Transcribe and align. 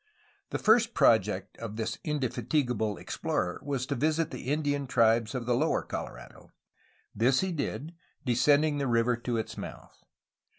The 0.49 0.57
first 0.57 0.95
project 0.95 1.59
of 1.59 1.75
this 1.75 1.99
indefatigable 2.03 2.97
explorer 2.97 3.61
was 3.63 3.85
to 3.85 3.93
visit 3.93 4.31
the 4.31 4.47
Indian 4.51 4.87
tribes 4.87 5.35
of 5.35 5.45
the 5.45 5.53
lower 5.53 5.83
Colorado. 5.83 6.49
This 7.13 7.41
he 7.41 7.51
did, 7.51 7.93
descending 8.25 8.79
the 8.79 8.87
river 8.87 9.15
to 9.17 9.37
its 9.37 9.59
mouth. 9.59 10.03